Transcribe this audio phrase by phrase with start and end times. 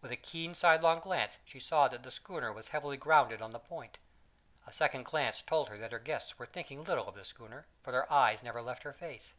[0.00, 3.60] With a keen sidelong glance she saw that the schooner was heavily grounded on the
[3.60, 3.98] Point;
[4.66, 7.92] a second glance told her that her guests were thinking little of the schooner, for
[7.92, 9.32] their eyes never left her face.